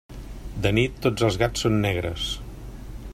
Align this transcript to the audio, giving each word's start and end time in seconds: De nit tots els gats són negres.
De 0.63 0.71
nit 0.77 0.95
tots 1.05 1.27
els 1.27 1.37
gats 1.43 1.67
són 1.67 1.77
negres. 1.87 2.29